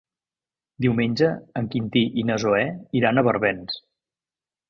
Diumenge 0.85 1.27
en 1.61 1.67
Quintí 1.75 2.03
i 2.21 2.25
na 2.29 2.37
Zoè 2.45 2.63
iran 3.01 3.19
a 3.23 3.27
Barbens. 3.27 3.77